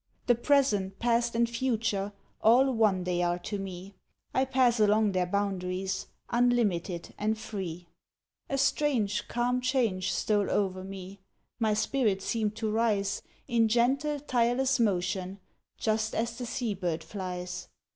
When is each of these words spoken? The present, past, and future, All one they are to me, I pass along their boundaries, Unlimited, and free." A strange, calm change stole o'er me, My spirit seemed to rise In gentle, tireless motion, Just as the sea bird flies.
The 0.25 0.33
present, 0.33 0.97
past, 0.97 1.35
and 1.35 1.47
future, 1.47 2.11
All 2.41 2.71
one 2.71 3.03
they 3.03 3.21
are 3.21 3.37
to 3.37 3.59
me, 3.59 3.93
I 4.33 4.45
pass 4.45 4.79
along 4.79 5.11
their 5.11 5.27
boundaries, 5.27 6.07
Unlimited, 6.31 7.13
and 7.19 7.37
free." 7.37 7.85
A 8.49 8.57
strange, 8.57 9.27
calm 9.27 9.61
change 9.61 10.11
stole 10.11 10.49
o'er 10.49 10.83
me, 10.83 11.19
My 11.59 11.75
spirit 11.75 12.23
seemed 12.23 12.55
to 12.55 12.71
rise 12.71 13.21
In 13.47 13.67
gentle, 13.67 14.19
tireless 14.19 14.79
motion, 14.79 15.39
Just 15.77 16.15
as 16.15 16.35
the 16.35 16.47
sea 16.47 16.73
bird 16.73 17.03
flies. 17.03 17.67